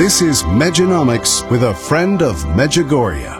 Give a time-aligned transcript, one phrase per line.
[0.00, 3.36] This is Mejanomics with a friend of Medjugorje.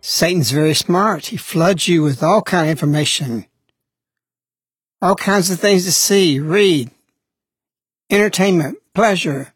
[0.00, 1.26] Satan's very smart.
[1.26, 3.44] He floods you with all kind of information.
[5.02, 6.92] All kinds of things to see, read,
[8.08, 9.52] entertainment, pleasure.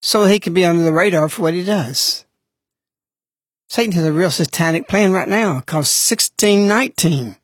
[0.00, 2.24] So he can be under the radar for what he does.
[3.68, 7.34] Satan has a real satanic plan right now called 1619.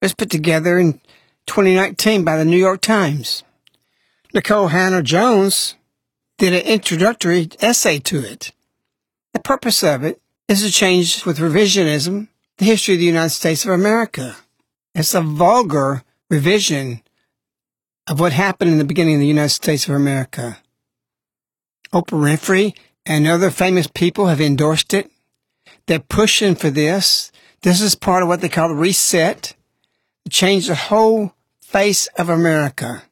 [0.00, 1.00] It's put together in
[1.46, 3.42] 2019 by the New York Times.
[4.34, 5.76] Nikole Hannah-Jones
[6.38, 8.52] did an introductory essay to it.
[9.32, 13.64] The purpose of it is to change with revisionism the history of the United States
[13.64, 14.36] of America.
[14.94, 17.02] It's a vulgar revision
[18.06, 20.58] of what happened in the beginning of the United States of America.
[21.92, 25.10] Oprah Winfrey and other famous people have endorsed it.
[25.86, 27.30] They're pushing for this.
[27.62, 29.54] This is part of what they call the reset
[30.30, 31.32] change the whole
[31.76, 33.02] face of America.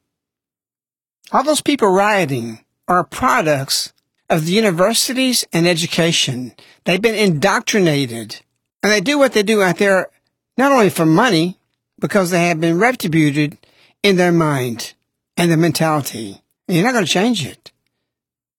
[1.33, 3.93] All those people rioting are products
[4.31, 6.55] of the universities and education.
[6.85, 8.41] They've been indoctrinated
[8.83, 10.09] and they do what they do out there
[10.57, 11.59] not only for money,
[12.01, 13.59] because they have been retributed
[14.03, 14.95] in their mind
[15.37, 16.41] and their mentality.
[16.67, 17.71] And you're not going to change it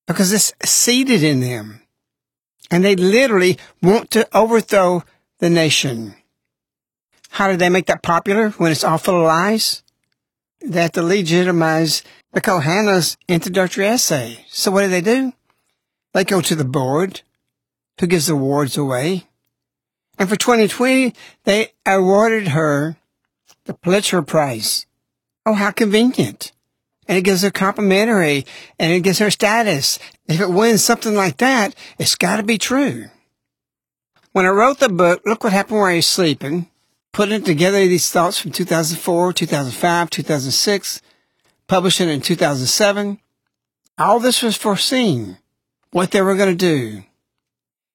[0.06, 1.82] because it's seeded in them.
[2.70, 5.04] And they literally want to overthrow
[5.40, 6.14] the nation.
[7.30, 9.82] How did they make that popular when it's all full of lies?
[10.72, 12.04] That to legitimize
[12.36, 14.46] Nikole Hannah's introductory essay.
[14.50, 15.34] So what do they do?
[16.14, 17.22] They go to the board,
[18.00, 19.24] who gives awards away.
[20.18, 22.98] And for 2020, they awarded her
[23.66, 24.86] the Pulitzer Prize.
[25.46, 26.52] Oh, how convenient.
[27.08, 28.46] And it gives her complimentary
[28.80, 30.00] and it gives her status.
[30.28, 33.06] If it wins something like that, it's got to be true.
[34.32, 36.70] When I wrote the book, look what happened while you're sleeping
[37.16, 41.02] putting together these thoughts from 2004, 2005, 2006,
[41.66, 43.18] publishing in 2007.
[43.98, 45.38] All this was foreseen,
[45.92, 47.04] what they were going to do.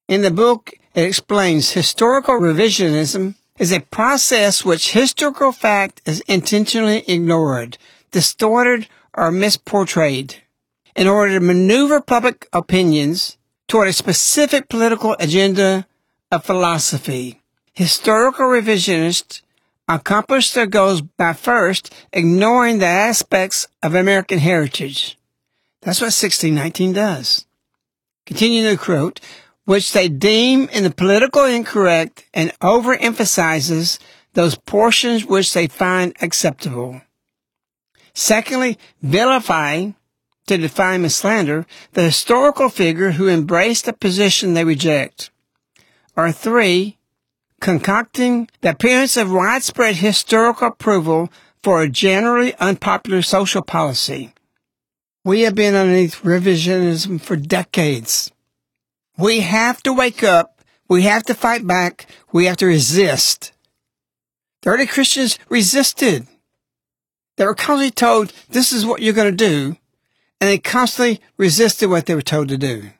[0.09, 7.05] In the book, it explains historical revisionism is a process which historical fact is intentionally
[7.07, 7.77] ignored,
[8.13, 10.37] distorted, or misportrayed
[10.97, 13.37] in order to maneuver public opinions
[13.69, 15.87] toward a specific political agenda
[16.33, 17.40] of philosophy
[17.73, 19.43] Historical revisionists
[19.89, 25.19] accomplish their goals by first ignoring the aspects of American heritage.
[25.83, 27.47] That's what 1619 does.
[28.27, 29.21] Continuing to quote,
[29.65, 33.99] which they deem in the political incorrect and overemphasizes
[34.35, 37.01] those portions which they find acceptable.
[38.15, 39.95] Secondly, vilifying,
[40.47, 45.31] to define and slander, the historical figure who embraced a position they reject.
[46.17, 46.99] Or three,
[47.61, 51.31] concocting the appearance of widespread historical approval
[51.62, 54.33] for a generally unpopular social policy.
[55.25, 58.33] We have been underneath revisionism for decades.
[59.19, 60.62] We have to wake up.
[60.89, 62.07] We have to fight back.
[62.33, 63.53] We have to resist.
[64.62, 66.27] The early Christians resisted.
[67.37, 69.77] They were constantly told, this is what you're going to do.
[70.41, 72.91] And they constantly resisted what they were told to do.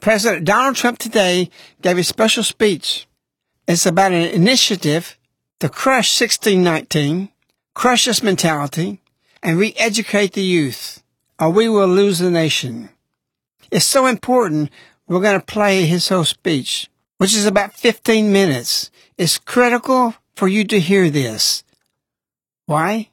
[0.00, 1.50] President Donald Trump today
[1.82, 3.06] gave a special speech.
[3.68, 5.16] It's about an initiative
[5.60, 7.28] to crush 1619,
[7.74, 9.00] crush this mentality,
[9.42, 11.02] and re-educate the youth,
[11.38, 12.90] or we will lose the nation.
[13.70, 14.70] It's so important
[15.06, 18.90] we're going to play his whole speech, which is about 15 minutes.
[19.16, 21.62] It's critical for you to hear this.
[22.66, 23.10] Why?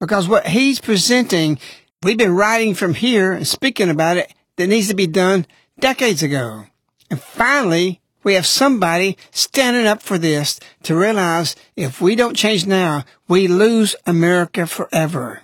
[0.00, 1.58] Because what he's presenting,
[2.02, 5.46] we've been writing from here and speaking about it that needs to be done
[5.78, 6.66] decades ago.
[7.10, 12.66] And finally, we have somebody standing up for this to realize if we don't change
[12.66, 15.42] now, we lose America forever.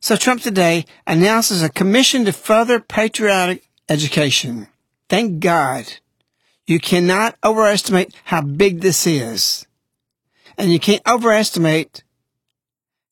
[0.00, 4.66] So Trump today announces a commission to further patriotic education.
[5.08, 5.94] Thank God.
[6.66, 9.66] You cannot overestimate how big this is.
[10.56, 12.04] And you can't overestimate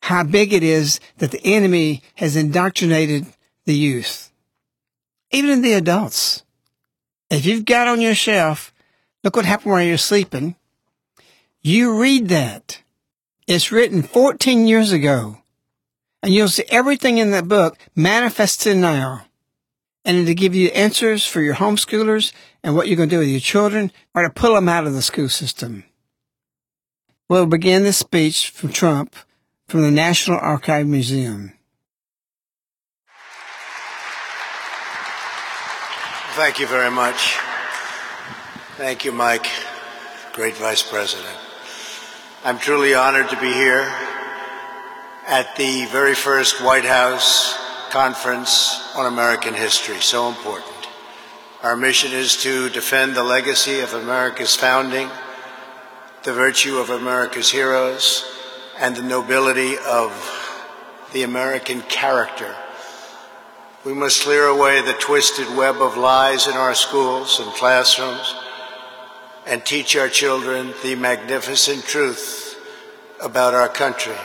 [0.03, 3.27] how big it is that the enemy has indoctrinated
[3.65, 4.33] the youth.
[5.31, 6.43] Even in the adults.
[7.31, 8.72] If you've got on your shelf,
[9.23, 10.57] look what happened while you're sleeping.
[11.61, 12.83] You read that.
[13.47, 15.39] It's written 14 years ago.
[16.23, 19.27] And you'll see everything in that book manifested now
[20.05, 22.33] and it to give you answers for your homeschoolers
[22.63, 24.95] and what you're going to do with your children or to pull them out of
[24.95, 25.85] the school system.
[27.29, 29.17] We'll begin this speech from Trump
[29.69, 31.53] from the National Archive Museum.
[36.35, 37.39] Thank you very much.
[38.83, 39.47] Thank you, Mike,
[40.33, 41.39] great Vice President.
[42.45, 43.89] I'm truly honored to be here
[45.25, 47.57] at the very first White House
[47.93, 50.75] Conference on American History, so important.
[51.63, 55.09] Our mission is to defend the legacy of America's founding,
[56.25, 58.25] the virtue of America's heroes,
[58.81, 60.11] and the nobility of
[61.13, 62.57] the American character.
[63.85, 68.42] We must clear away the twisted web of lies in our schools and classrooms
[69.47, 72.59] and teach our children the magnificent truth
[73.23, 74.17] about our country.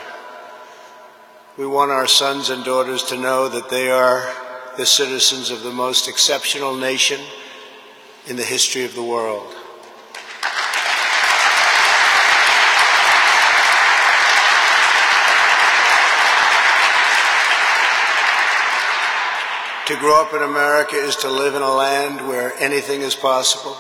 [1.58, 4.32] We want our sons and daughters to know that they are
[4.78, 7.20] the citizens of the most exceptional nation
[8.28, 9.56] in the history of the world.
[19.88, 23.78] To grow up in America is to live in a land where anything is possible,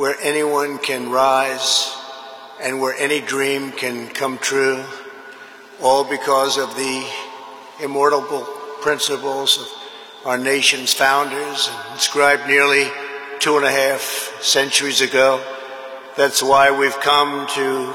[0.00, 1.94] where anyone can rise,
[2.62, 4.82] and where any dream can come true
[5.82, 7.06] all because of the
[7.82, 8.22] immortal
[8.80, 12.90] principles of our nation's founders, inscribed nearly
[13.40, 14.00] two and a half
[14.40, 15.38] centuries ago.
[16.16, 17.94] That's why we've come to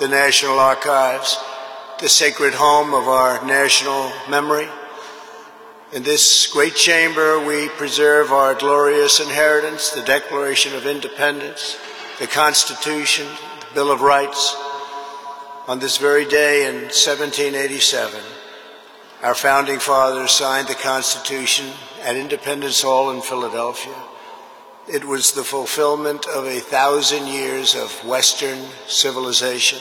[0.00, 1.38] the National Archives,
[2.00, 4.66] the sacred home of our national memory.
[5.94, 11.78] In this great chamber, we preserve our glorious inheritance, the Declaration of Independence,
[12.18, 13.28] the Constitution,
[13.60, 14.56] the Bill of Rights,
[15.68, 18.20] on this very day in 1787,
[19.22, 21.70] our founding fathers signed the Constitution
[22.02, 23.94] at Independence Hall in Philadelphia.
[24.92, 28.58] It was the fulfillment of a thousand years of Western
[28.88, 29.78] civilization.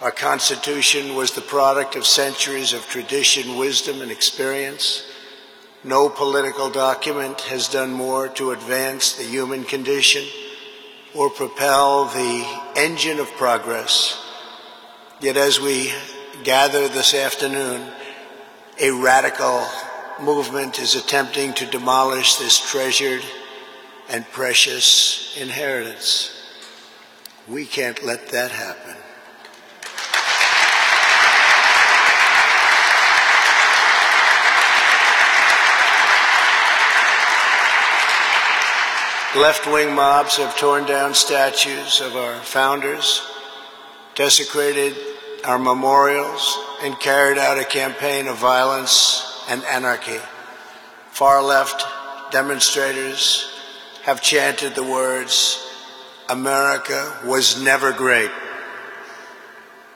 [0.00, 5.04] Our Constitution was the product of centuries of tradition, wisdom, and experience.
[5.84, 10.24] No political document has done more to advance the human condition
[11.14, 14.20] or propel the engine of progress
[15.20, 15.92] Yet as we
[16.44, 17.92] gather this afternoon,
[18.80, 19.66] a radical
[20.18, 23.22] movement is attempting to demolish this treasured
[24.08, 26.32] and precious inheritance.
[27.46, 28.89] We can't let that happen.
[39.36, 43.22] Left-wing mobs have torn down statues of our founders,
[44.16, 44.96] desecrated
[45.44, 50.18] our memorials, and carried out a campaign of violence and anarchy.
[51.12, 51.84] Far-left
[52.32, 53.56] demonstrators
[54.02, 55.64] have chanted the words,
[56.28, 58.32] America was never great.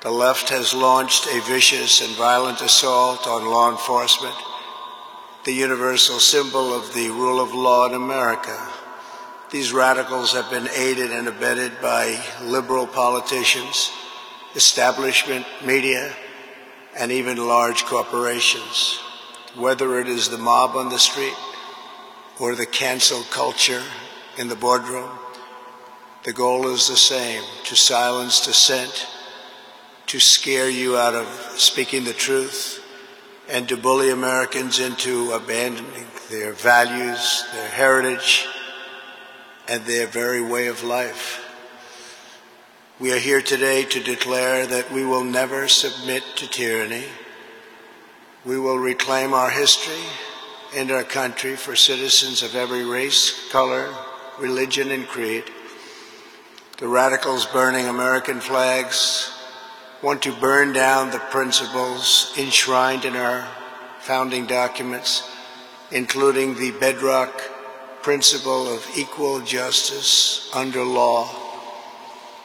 [0.02, 4.36] The left has launched a vicious and violent assault on law enforcement,
[5.44, 8.83] the universal symbol of the rule of law in America.
[9.54, 13.92] These radicals have been aided and abetted by liberal politicians,
[14.56, 16.12] establishment media,
[16.98, 18.98] and even large corporations.
[19.54, 21.36] Whether it is the mob on the street
[22.40, 23.84] or the cancel culture
[24.38, 25.08] in the boardroom,
[26.24, 29.06] the goal is the same, to silence dissent,
[30.08, 31.28] to scare you out of
[31.60, 32.84] speaking the truth,
[33.48, 38.48] and to bully Americans into abandoning their values, their heritage,
[39.68, 41.40] and their very way of life.
[43.00, 47.06] We are here today to declare that we will never submit to tyranny.
[48.44, 50.04] We will reclaim our history
[50.76, 53.92] and our country for citizens of every race, color,
[54.38, 55.44] religion, and creed.
[56.78, 59.32] The radicals burning American flags
[60.02, 63.48] want to burn down the principles enshrined in our
[64.00, 65.28] founding documents,
[65.90, 67.40] including the bedrock
[68.04, 71.26] principle of equal justice under law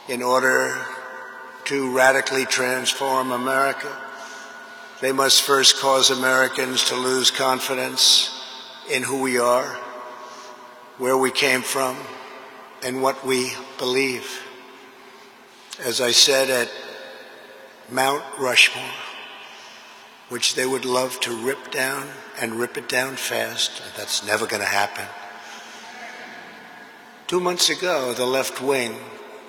[0.08, 0.74] in order
[1.66, 3.94] to radically transform America.
[5.02, 8.42] They must first cause Americans to lose confidence
[8.90, 9.76] in who we are,
[10.96, 11.94] where we came from,
[12.82, 14.42] and what we believe.
[15.84, 16.70] As I said at
[17.90, 18.96] Mount Rushmore,
[20.30, 22.08] which they would love to rip down
[22.40, 25.04] and rip it down fast, that's never going to happen.
[27.30, 28.96] Two months ago, the left wing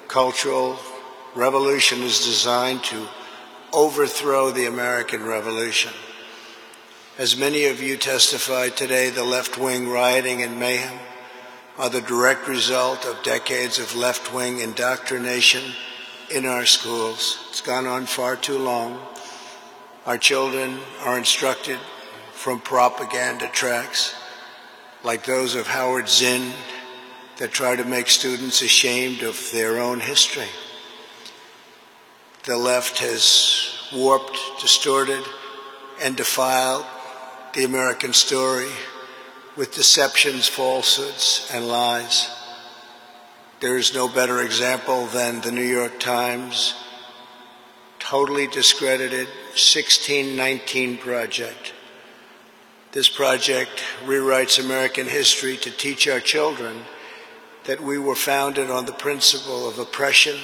[0.07, 0.77] cultural
[1.33, 3.07] revolution is designed to
[3.73, 5.91] overthrow the American Revolution.
[7.17, 10.99] As many of you testified today, the left wing rioting and mayhem
[11.79, 15.63] are the direct result of decades of left wing indoctrination
[16.29, 17.43] in our schools.
[17.49, 19.01] It's gone on far too long.
[20.05, 21.79] Our children are instructed
[22.31, 24.13] from propaganda tracks
[25.03, 26.53] like those of Howard Zinn
[27.37, 30.49] that try to make students ashamed of their own history.
[32.43, 35.23] The left has warped, distorted,
[36.01, 36.85] and defiled
[37.53, 38.69] the American story
[39.55, 42.29] with deceptions, falsehoods, and lies.
[43.59, 46.73] There is no better example than the New York Times
[47.99, 51.73] totally discredited 1619 Project.
[52.91, 56.81] This project rewrites American history to teach our children
[57.65, 60.37] that we were founded on the principle of oppression,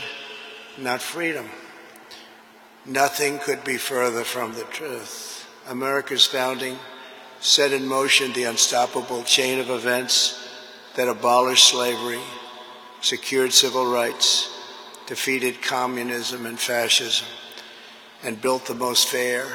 [0.78, 1.50] not freedom.
[2.86, 5.48] Nothing could be further from the truth.
[5.68, 6.78] America's founding
[7.40, 10.48] set in motion the unstoppable chain of events
[10.96, 12.22] that abolished slavery,
[13.02, 14.54] secured civil rights,
[15.06, 17.28] defeated communism and fascism,
[18.24, 19.46] and built the most fair,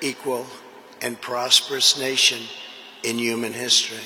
[0.00, 0.46] equal,
[1.00, 2.42] and prosperous nation
[3.02, 4.04] in human history.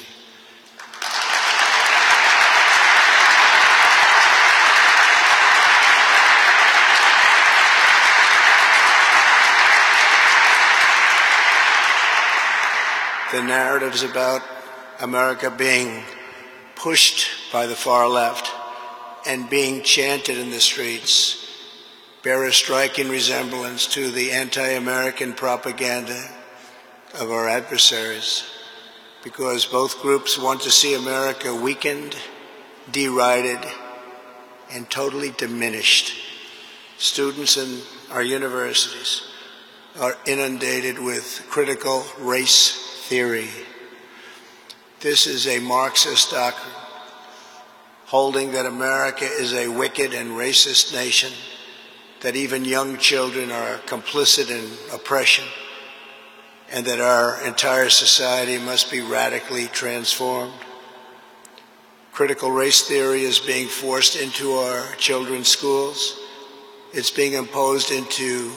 [13.35, 14.43] The narratives about
[15.01, 16.05] America being
[16.77, 18.49] pushed by the far left
[19.27, 21.45] and being chanted in the streets
[22.23, 26.31] bear a striking resemblance to the anti-American propaganda
[27.19, 28.45] of our adversaries
[29.25, 32.15] because both groups want to see America weakened,
[32.93, 33.59] derided,
[34.71, 36.15] and totally diminished.
[36.99, 37.81] Students in
[38.13, 39.23] our universities
[39.99, 43.51] are inundated with critical race theory.
[45.01, 46.73] This is a Marxist doctrine
[48.07, 51.31] holding that America is a wicked and racist nation,
[52.21, 55.45] that even young children are complicit in oppression,
[56.73, 60.55] and that our entire society must be radically transformed.
[62.11, 66.19] Critical race theory is being forced into our children's schools.
[66.95, 68.51] It's being imposed into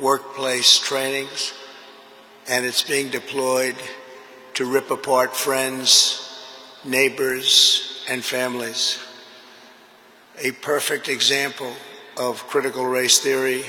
[0.00, 1.52] workplace trainings
[2.48, 3.76] and it's being deployed
[4.54, 6.44] to rip apart friends,
[6.84, 8.98] neighbors, and families.
[10.38, 11.72] A perfect example
[12.16, 13.64] of critical race theory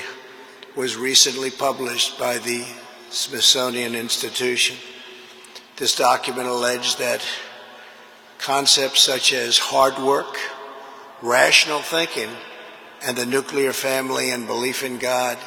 [0.76, 2.64] was recently published by the
[3.10, 4.76] Smithsonian Institution.
[5.76, 7.24] This document alleged that
[8.44, 10.36] Concepts such as hard work,
[11.22, 12.28] rational thinking,
[13.02, 15.38] and the nuclear family and belief in God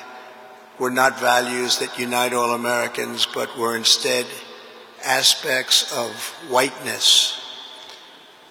[0.79, 4.25] were not values that unite all Americans, but were instead
[5.03, 6.12] aspects of
[6.50, 7.41] whiteness.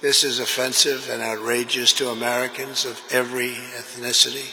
[0.01, 4.51] This is offensive and outrageous to Americans of every ethnicity,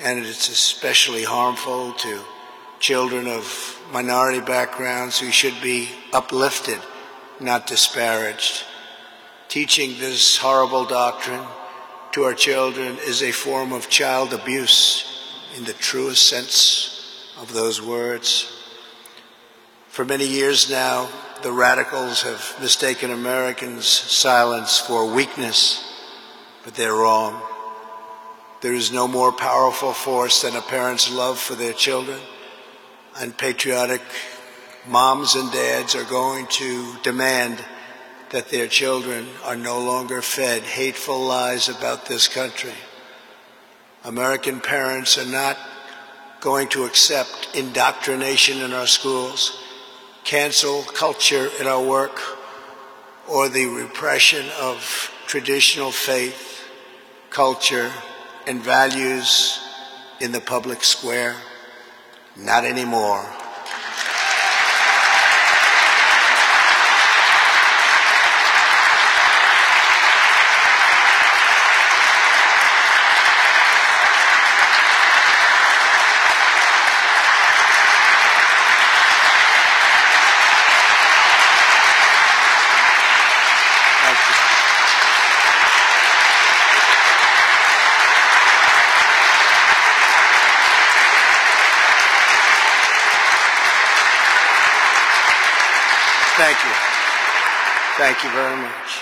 [0.00, 2.20] and it's especially harmful to
[2.80, 6.80] children of minority backgrounds who should be uplifted,
[7.40, 8.64] not disparaged.
[9.48, 11.44] Teaching this horrible doctrine
[12.12, 15.17] to our children is a form of child abuse
[15.58, 18.48] in the truest sense of those words.
[19.88, 21.08] For many years now,
[21.42, 25.82] the radicals have mistaken Americans' silence for weakness,
[26.64, 27.42] but they're wrong.
[28.60, 32.20] There is no more powerful force than a parent's love for their children,
[33.20, 34.02] and patriotic
[34.86, 37.58] moms and dads are going to demand
[38.30, 42.74] that their children are no longer fed hateful lies about this country.
[44.04, 45.56] American parents are not
[46.40, 49.62] going to accept indoctrination in our schools,
[50.24, 52.20] cancel culture in our work,
[53.28, 56.64] or the repression of traditional faith,
[57.30, 57.90] culture,
[58.46, 59.60] and values
[60.20, 61.34] in the public square.
[62.36, 63.28] Not anymore.
[96.38, 96.70] Thank you.
[97.98, 99.00] Thank you very much.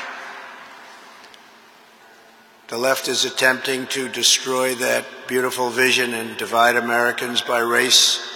[2.68, 8.26] The left is attempting to destroy that beautiful vision and divide Americans by race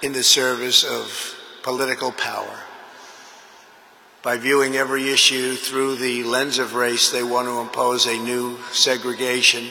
[0.00, 2.58] in the service of political power.
[4.22, 8.56] By viewing every issue through the lens of race, they want to impose a new
[8.72, 9.66] segregation,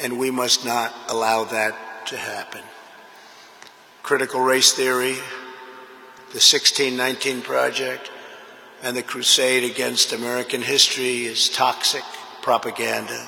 [0.00, 2.62] and we must not allow that to happen.
[4.02, 5.14] Critical race theory
[6.32, 8.10] the 1619 Project
[8.84, 12.02] and the crusade against American history is toxic
[12.42, 13.26] propaganda,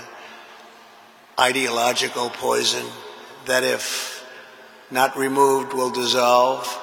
[1.40, 2.84] ideological poison
[3.46, 4.22] that, if
[4.90, 6.78] not removed, will dissolve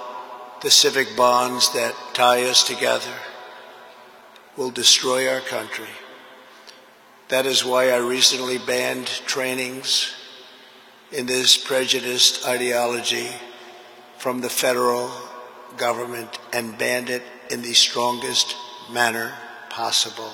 [0.64, 3.14] the civic bonds that tie us together,
[4.58, 5.94] will destroy our country.
[7.30, 10.16] That is why I recently banned trainings
[11.12, 13.30] in this prejudiced ideology
[14.18, 15.12] from the federal
[15.78, 18.56] government and banned it in the strongest
[18.92, 19.34] manner
[19.70, 20.32] possible.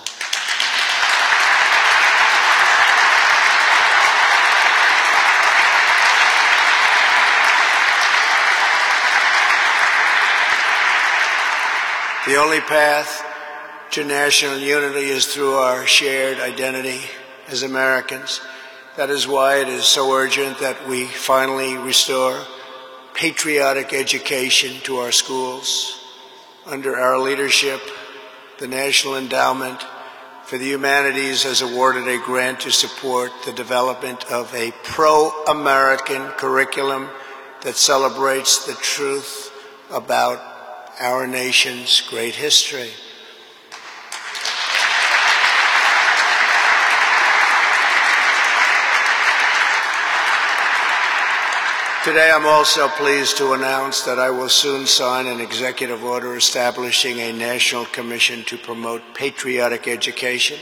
[12.28, 13.26] The only path
[13.92, 17.00] to national unity is through our shared identity
[17.48, 18.40] as Americans.
[18.98, 22.40] That is why it is so urgent that we finally restore
[23.16, 25.99] patriotic education to our schools.
[26.70, 27.82] Under our leadership,
[28.60, 29.84] the National Endowment
[30.44, 37.10] for the Humanities has awarded a grant to support the development of a pro-American curriculum
[37.64, 39.52] that celebrates the truth
[39.90, 40.40] about
[41.00, 42.92] our nation's great history.
[52.02, 57.20] Today, I'm also pleased to announce that I will soon sign an executive order establishing
[57.20, 60.58] a national commission to promote patriotic education.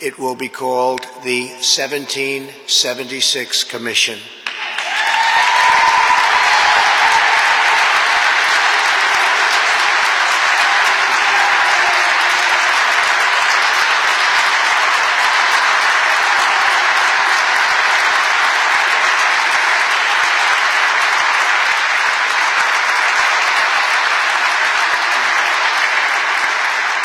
[0.00, 4.18] It will be called the 1776 Commission.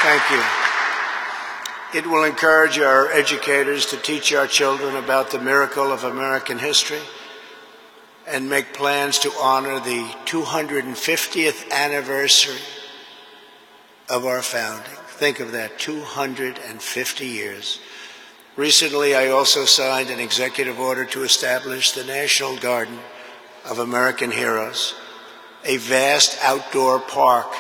[0.05, 0.43] Thank you.
[1.95, 6.99] It will encourage our educators to teach our children about the miracle of American history
[8.27, 12.59] and make plans to honor the 250th anniversary
[14.09, 14.91] of our founding.
[15.07, 17.79] Think of that, 250 years.
[18.57, 22.99] Recently, I also signed an executive order to establish the National Garden
[23.63, 24.95] of American Heroes,
[25.63, 27.53] a vast outdoor park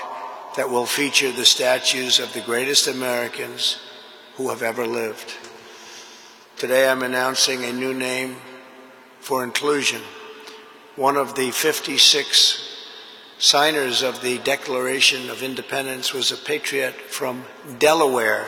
[0.57, 3.77] that will feature the statues of the greatest Americans
[4.35, 5.33] who have ever lived.
[6.57, 8.35] Today I'm announcing a new name
[9.19, 10.01] for inclusion.
[10.95, 12.89] One of the 56
[13.37, 17.45] signers of the Declaration of Independence was a patriot from
[17.79, 18.47] Delaware.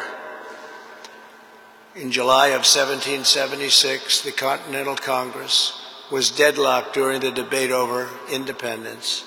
[1.96, 5.74] In July of 1776, the Continental Congress
[6.12, 9.24] was deadlocked during the debate over independence.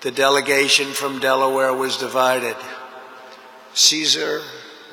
[0.00, 2.56] The delegation from Delaware was divided.
[3.74, 4.42] Caesar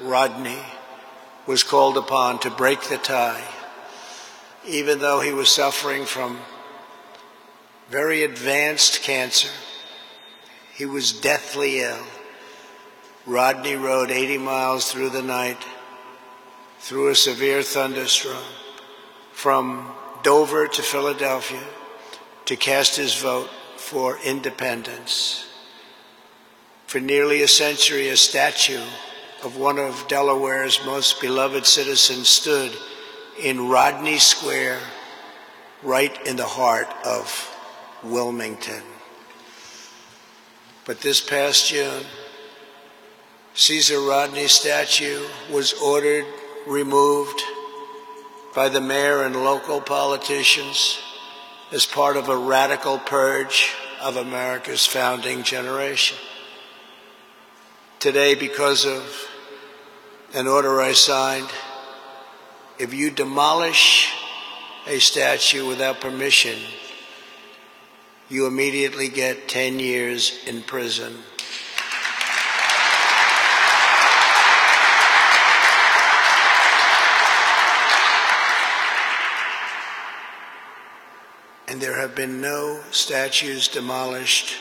[0.02, 0.62] Rodney
[1.50, 3.44] was called upon to break the tie,
[4.68, 6.38] even though he was suffering from
[7.90, 9.50] very advanced cancer.
[10.76, 12.06] He was deathly ill.
[13.26, 15.66] Rodney rode 80 miles through the night,
[16.82, 18.54] through a severe thunderstorm,
[19.32, 21.64] from Dover to Philadelphia
[22.46, 25.48] to cast his vote for independence.
[26.86, 28.86] For nearly a century, a statue
[29.44, 32.72] of one of Delaware's most beloved citizens stood
[33.42, 34.80] in Rodney Square,
[35.82, 37.56] right in the heart of
[38.04, 38.84] Wilmington.
[40.86, 42.04] But this past June,
[43.54, 46.26] Caesar Rodney's statue was ordered
[46.68, 47.42] removed
[48.56, 51.00] by the mayor and local politicians
[51.72, 56.18] as part of a radical purge of America's founding generation.
[58.00, 59.29] Today, because of
[60.34, 61.50] an order I signed,
[62.78, 64.14] if you demolish
[64.88, 66.58] a statue without permission,
[68.30, 71.16] you immediately get 10 years in prison.
[81.68, 84.58] And there have been no statues demolished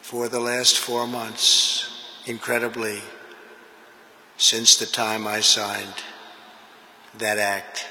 [0.00, 3.00] for the last four months, incredibly,
[4.42, 6.02] since the time I signed
[7.16, 7.86] that act.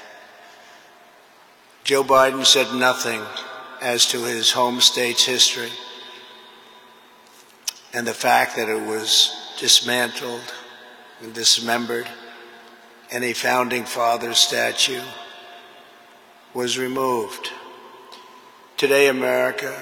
[1.82, 3.22] Joe Biden said nothing
[3.80, 5.70] as to his home state's history
[7.94, 10.52] and the fact that it was dismantled
[11.22, 12.06] and dismembered
[13.10, 15.02] and a founding father statue
[16.52, 17.50] was removed.
[18.76, 19.74] Today, America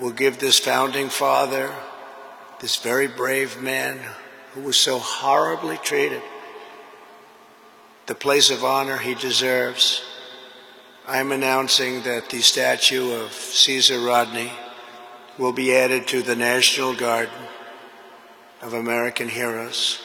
[0.00, 1.74] will give this founding father,
[2.60, 4.00] this very brave man
[4.58, 6.20] who was so horribly treated,
[8.06, 10.02] the place of honor he deserves
[11.06, 14.52] I'm announcing that the statue of Caesar Rodney
[15.38, 17.32] will be added to the National Garden
[18.60, 20.00] of American Heroes.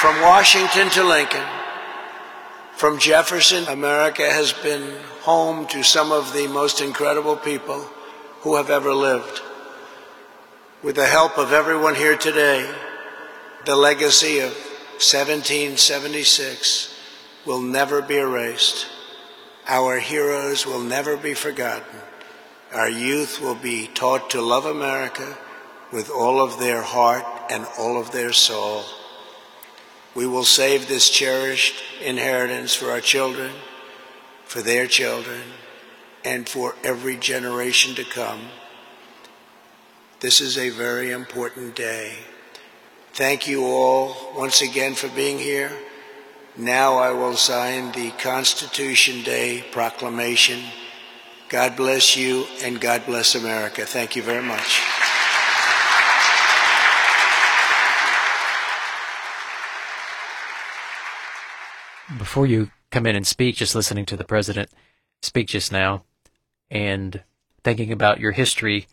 [0.00, 1.57] From Washington to Lincoln,
[2.78, 7.80] from Jefferson, America has been home to some of the most incredible people
[8.42, 9.42] who have ever lived.
[10.84, 12.72] With the help of everyone here today,
[13.66, 14.52] the legacy of
[15.02, 16.94] 1776
[17.44, 18.86] will never be erased.
[19.66, 21.98] Our heroes will never be forgotten.
[22.72, 25.36] Our youth will be taught to love America
[25.92, 28.84] with all of their heart and all of their soul.
[30.14, 33.52] We will save this cherished inheritance for our children,
[34.44, 35.42] for their children,
[36.24, 38.40] and for every generation to come.
[40.20, 42.14] This is a very important day.
[43.12, 45.70] Thank you all once again for being here.
[46.56, 50.60] Now I will sign the Constitution Day proclamation.
[51.48, 53.86] God bless you and God bless America.
[53.86, 54.97] Thank you very much.
[62.28, 64.68] Before you come in and speak, just listening to the president
[65.22, 66.04] speak just now
[66.70, 67.22] and
[67.64, 68.86] thinking about your history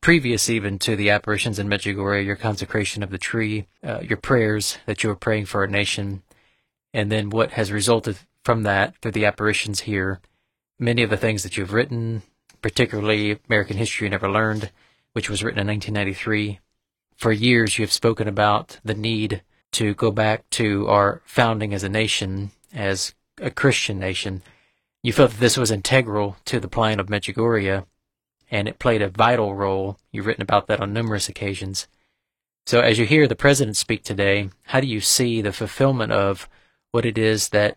[0.00, 4.78] previous even to the apparitions in Medjugorje, your consecration of the tree, uh, your prayers
[4.86, 6.24] that you were praying for our nation,
[6.92, 10.20] and then what has resulted from that through the apparitions here.
[10.76, 12.22] Many of the things that you've written,
[12.62, 14.72] particularly American History Never Learned,
[15.12, 16.58] which was written in 1993.
[17.16, 21.84] For years, you have spoken about the need to go back to our founding as
[21.84, 24.42] a nation, as a Christian nation.
[25.02, 27.84] You felt that this was integral to the plan of Medjugorje,
[28.50, 29.98] and it played a vital role.
[30.12, 31.88] You've written about that on numerous occasions.
[32.66, 36.48] So as you hear the president speak today, how do you see the fulfillment of
[36.92, 37.76] what it is that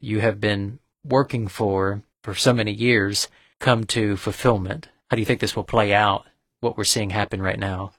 [0.00, 4.88] you have been working for for so many years come to fulfillment?
[5.10, 6.26] How do you think this will play out,
[6.60, 7.92] what we're seeing happen right now?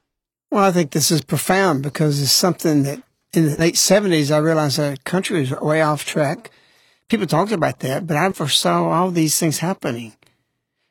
[0.51, 3.01] Well, I think this is profound because it's something that
[3.33, 6.51] in the late 70s, I realized our country was way off track.
[7.09, 10.13] People talked about that, but I foresaw all these things happening.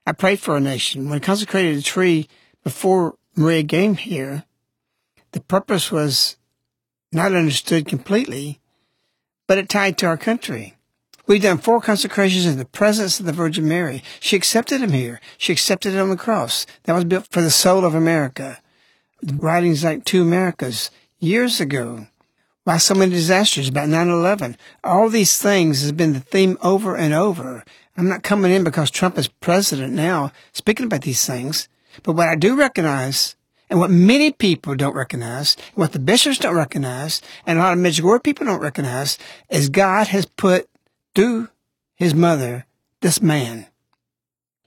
[0.06, 1.08] I prayed for a nation.
[1.08, 2.28] When I consecrated a tree
[2.64, 4.44] before Maria came here,
[5.32, 6.36] the purpose was
[7.12, 8.60] not understood completely,
[9.46, 10.74] but it tied to our country.
[11.26, 14.02] We've done four consecrations in the presence of the Virgin Mary.
[14.18, 15.20] She accepted him here.
[15.36, 16.64] She accepted it on the cross.
[16.84, 18.58] That was built for the soul of America.
[19.20, 22.06] The Writings like Two Americas years ago.
[22.68, 24.54] Why so many disasters about 9-11.
[24.84, 27.64] All these things has been the theme over and over.
[27.96, 31.66] I'm not coming in because Trump is president now speaking about these things.
[32.02, 33.36] But what I do recognize
[33.70, 37.78] and what many people don't recognize, what the bishops don't recognize, and a lot of
[37.78, 39.16] Medjugorje people don't recognize,
[39.48, 40.68] is God has put
[41.14, 41.48] through
[41.94, 42.66] his mother,
[43.00, 43.64] this man.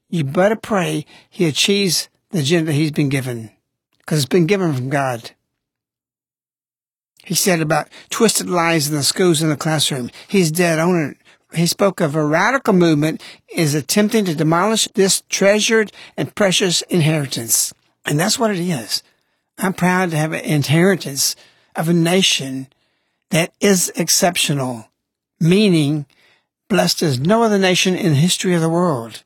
[0.09, 3.51] You better pray he achieves the agenda he's been given,
[3.99, 5.33] because it's been given from God.
[7.25, 10.09] He said about twisted lies in the schools and the classroom.
[10.27, 11.17] He's dead on it.
[11.57, 17.73] He spoke of a radical movement is attempting to demolish this treasured and precious inheritance.
[18.05, 19.03] And that's what it is.
[19.57, 21.35] I'm proud to have an inheritance
[21.75, 22.67] of a nation
[23.29, 24.89] that is exceptional,
[25.39, 26.05] meaning
[26.69, 29.23] blessed as no other nation in the history of the world.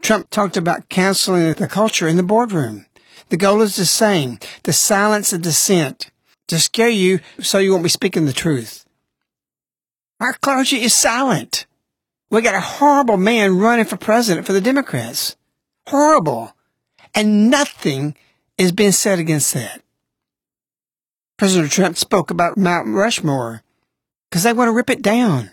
[0.00, 2.86] Trump talked about canceling the culture in the boardroom.
[3.28, 6.10] The goal is the same, the silence of dissent,
[6.48, 8.84] to scare you so you won't be speaking the truth.
[10.20, 11.66] Our clergy is silent.
[12.30, 15.36] We got a horrible man running for president for the Democrats.
[15.88, 16.54] Horrible.
[17.14, 18.14] And nothing
[18.56, 19.82] is being said against that.
[21.36, 23.62] President Trump spoke about Mount Rushmore
[24.30, 25.50] because they want to rip it down.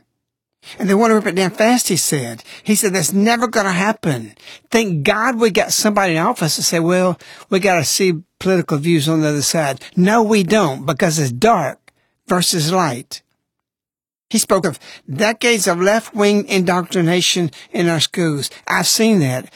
[0.77, 2.43] And they want to rip it down fast, he said.
[2.63, 4.35] He said, that's never going to happen.
[4.69, 7.17] Thank God we got somebody in office to say, well,
[7.49, 9.83] we got to see political views on the other side.
[9.95, 11.93] No, we don't, because it's dark
[12.27, 13.21] versus light.
[14.29, 14.79] He spoke of
[15.11, 18.51] decades of left-wing indoctrination in our schools.
[18.67, 19.51] I've seen that.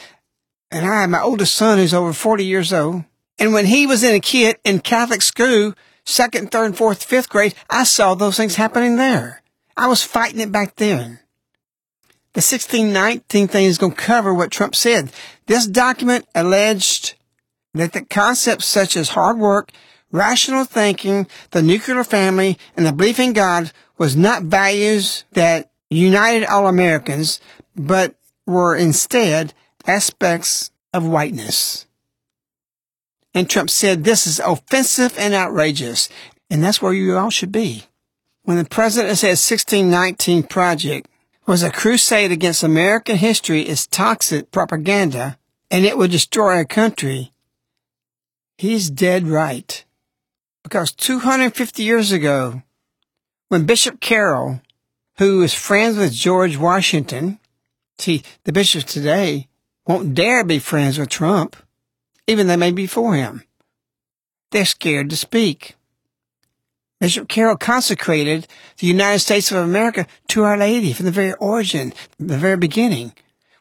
[0.70, 3.04] And I my oldest son who's over 40 years old.
[3.38, 7.54] And when he was in a kid in Catholic school, second, third, fourth, fifth grade,
[7.70, 9.43] I saw those things happening there.
[9.76, 11.20] I was fighting it back then.
[12.34, 15.12] The 1619 thing is going to cover what Trump said.
[15.46, 17.14] This document alleged
[17.74, 19.70] that the concepts such as hard work,
[20.10, 26.44] rational thinking, the nuclear family, and the belief in God was not values that united
[26.44, 27.40] all Americans,
[27.76, 29.54] but were instead
[29.86, 31.86] aspects of whiteness.
[33.32, 36.08] And Trump said this is offensive and outrageous,
[36.50, 37.84] and that's where you all should be.
[38.44, 41.08] When the president said 1619 project
[41.46, 45.38] was a crusade against American history as toxic propaganda
[45.70, 47.32] and it would destroy our country,
[48.58, 49.84] he's dead right.
[50.62, 52.62] Because 250 years ago,
[53.48, 54.60] when Bishop Carroll,
[55.16, 57.38] who was friends with George Washington,
[57.98, 59.48] see, the bishops today
[59.86, 61.56] won't dare be friends with Trump,
[62.26, 63.42] even they may be for him.
[64.50, 65.76] They're scared to speak.
[67.04, 68.46] Bishop Carroll consecrated
[68.78, 73.12] the United States of America to Our Lady from the very origin, the very beginning.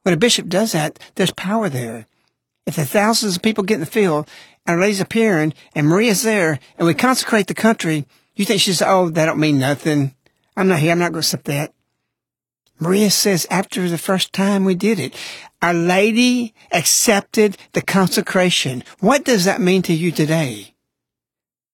[0.03, 2.08] When a bishop does that, there's power there.
[2.65, 4.29] If the thousands of people get in the field,
[4.65, 8.82] and Our Lady's appearing, and Maria's there, and we consecrate the country, you think she's,
[8.82, 10.15] oh, that don't mean nothing.
[10.56, 11.73] I'm not here, I'm not going to accept that.
[12.79, 15.17] Maria says after the first time we did it,
[15.62, 18.86] Our Lady accepted the consecration.
[19.01, 20.72] What does that mean to you today?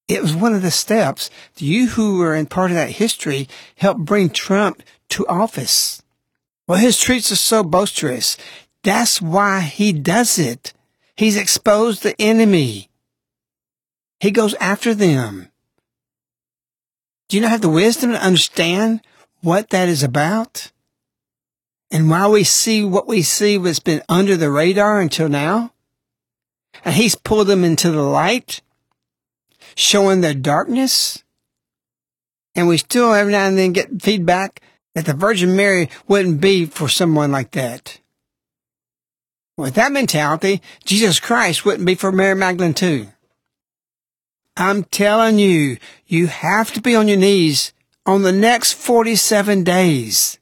[0.10, 1.30] It was one of the steps.
[1.58, 6.02] You who were in part of that history helped bring Trump to office.
[6.68, 8.36] Well, his tweets are so boisterous.
[8.84, 10.74] That's why he does it.
[11.16, 12.90] He's exposed the enemy.
[14.20, 15.50] He goes after them.
[17.28, 19.02] Do you not have the wisdom to understand
[19.42, 20.72] what that is about?
[21.92, 25.72] And why we see what we see was been under the radar until now?
[26.84, 28.62] And he's pulled them into the light
[29.76, 31.24] showing their darkness.
[32.56, 34.62] And we still every now and then get feedback
[34.96, 38.00] that the Virgin Mary wouldn't be for someone like that.
[39.58, 43.08] With that mentality, Jesus Christ wouldn't be for Mary Magdalene too.
[44.58, 47.74] I'm telling you, you have to be on your knees
[48.06, 50.40] on the next 47 days.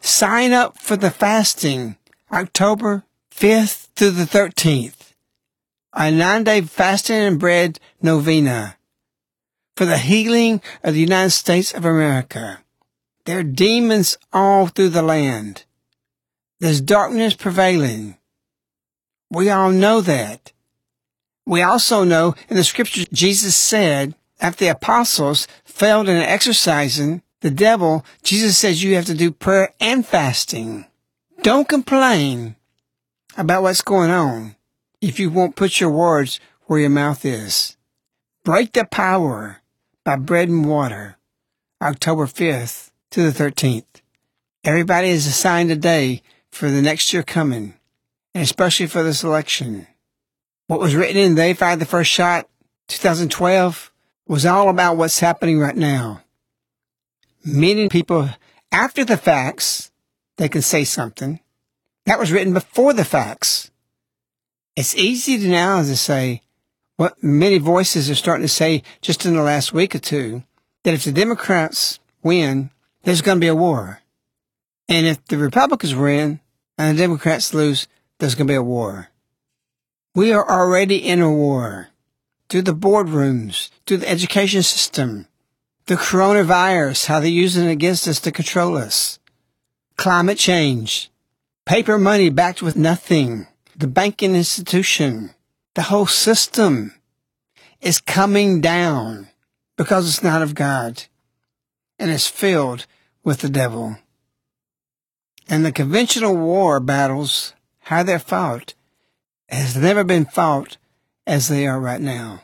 [0.00, 1.96] Sign up for the fasting,
[2.32, 5.03] October 5th through the 13th
[5.94, 8.76] a nine-day fasting and bread novena
[9.76, 12.60] for the healing of the United States of America.
[13.24, 15.64] There are demons all through the land.
[16.60, 18.16] There's darkness prevailing.
[19.30, 20.52] We all know that.
[21.46, 27.50] We also know in the scripture Jesus said after the apostles failed in exercising The
[27.50, 30.86] devil, Jesus says you have to do prayer and fasting.
[31.42, 32.56] Don't complain
[33.36, 34.56] about what's going on
[35.00, 37.76] if you won't put your words where your mouth is.
[38.44, 39.62] Break the power
[40.04, 41.16] by bread and water,
[41.82, 43.84] October 5th to the 13th.
[44.64, 47.74] Everybody is assigned a day for the next year coming,
[48.34, 49.86] and especially for this election.
[50.66, 52.48] What was written in They Fired the First Shot
[52.88, 53.92] 2012
[54.26, 56.22] was all about what's happening right now.
[57.44, 58.30] Many people,
[58.72, 59.90] after the facts,
[60.36, 61.40] they can say something.
[62.06, 63.70] That was written before the facts.
[64.76, 66.42] It's easy to now to say
[66.96, 70.42] what many voices are starting to say just in the last week or two,
[70.82, 72.70] that if the Democrats win,
[73.02, 74.00] there's going to be a war.
[74.88, 76.40] And if the Republicans win
[76.76, 77.86] and the Democrats lose,
[78.18, 79.08] there's going to be a war.
[80.14, 81.88] We are already in a war.
[82.48, 85.26] Through the boardrooms, through the education system,
[85.86, 89.18] the coronavirus, how they're using it against us to control us.
[89.96, 91.10] Climate change.
[91.64, 93.46] Paper money backed with nothing.
[93.76, 95.34] The banking institution.
[95.74, 96.94] The whole system
[97.80, 99.28] is coming down
[99.76, 101.04] because it's not of God
[101.98, 102.86] and it's filled
[103.24, 103.96] with the devil.
[105.48, 108.74] And the conventional war battles, how they're fought,
[109.48, 110.78] has never been fought
[111.26, 112.42] as they are right now.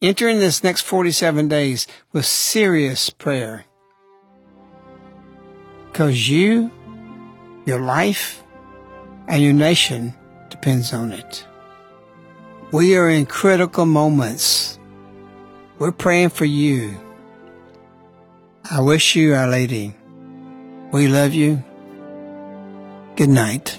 [0.00, 3.66] Enter this next 47 days with serious prayer.
[5.92, 6.70] Because you,
[7.66, 8.42] your life,
[9.32, 10.12] and your nation
[10.50, 11.46] depends on it.
[12.70, 14.78] We are in critical moments.
[15.78, 17.00] We're praying for you.
[18.70, 19.94] I wish you, Our Lady.
[20.92, 21.64] We love you.
[23.16, 23.78] Good night.